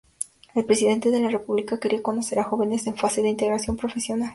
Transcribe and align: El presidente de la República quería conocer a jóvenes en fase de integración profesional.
El 0.55 0.65
presidente 0.65 1.11
de 1.11 1.19
la 1.19 1.29
República 1.29 1.79
quería 1.79 2.01
conocer 2.01 2.39
a 2.39 2.43
jóvenes 2.43 2.87
en 2.87 2.97
fase 2.97 3.21
de 3.21 3.29
integración 3.29 3.77
profesional. 3.77 4.29